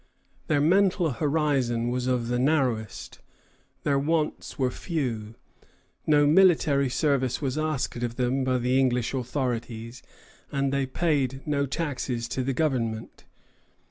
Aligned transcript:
Their 0.47 0.61
mental 0.61 1.11
horizon 1.11 1.89
was 1.89 2.07
of 2.07 2.27
the 2.27 2.39
narrowest, 2.39 3.19
their 3.83 3.99
wants 3.99 4.57
were 4.57 4.71
few, 4.71 5.35
no 6.07 6.25
military 6.25 6.89
service 6.89 7.39
was 7.39 7.55
asked 7.55 7.97
of 8.01 8.15
them 8.15 8.43
by 8.43 8.57
the 8.57 8.79
English 8.79 9.13
authorities, 9.13 10.01
and 10.51 10.73
they 10.73 10.87
paid 10.87 11.43
no 11.45 11.67
taxes 11.67 12.27
to 12.29 12.41
the 12.41 12.51
government. 12.51 13.25